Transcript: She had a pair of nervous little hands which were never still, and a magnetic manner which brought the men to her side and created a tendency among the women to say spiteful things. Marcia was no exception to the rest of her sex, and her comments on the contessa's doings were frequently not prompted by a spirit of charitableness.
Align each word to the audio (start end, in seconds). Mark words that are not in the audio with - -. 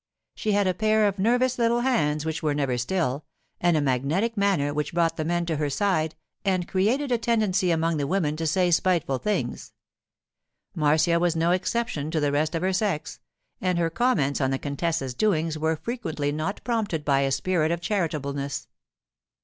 She 0.33 0.53
had 0.53 0.65
a 0.65 0.73
pair 0.73 1.07
of 1.07 1.19
nervous 1.19 1.59
little 1.59 1.81
hands 1.81 2.25
which 2.25 2.41
were 2.41 2.55
never 2.55 2.75
still, 2.75 3.23
and 3.59 3.77
a 3.77 3.81
magnetic 3.81 4.35
manner 4.35 4.73
which 4.73 4.95
brought 4.95 5.15
the 5.15 5.23
men 5.23 5.45
to 5.45 5.57
her 5.57 5.69
side 5.69 6.15
and 6.43 6.67
created 6.67 7.11
a 7.11 7.19
tendency 7.19 7.69
among 7.69 7.97
the 7.97 8.07
women 8.07 8.35
to 8.37 8.47
say 8.47 8.71
spiteful 8.71 9.19
things. 9.19 9.73
Marcia 10.73 11.19
was 11.19 11.35
no 11.35 11.51
exception 11.51 12.09
to 12.09 12.19
the 12.19 12.31
rest 12.31 12.55
of 12.55 12.63
her 12.63 12.73
sex, 12.73 13.19
and 13.61 13.77
her 13.77 13.91
comments 13.91 14.41
on 14.41 14.49
the 14.49 14.57
contessa's 14.57 15.13
doings 15.13 15.55
were 15.55 15.75
frequently 15.75 16.31
not 16.31 16.63
prompted 16.63 17.05
by 17.05 17.19
a 17.19 17.31
spirit 17.31 17.69
of 17.69 17.79
charitableness. 17.79 18.69